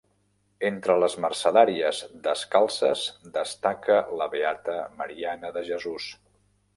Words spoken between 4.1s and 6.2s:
la beata Mariana de Jesús.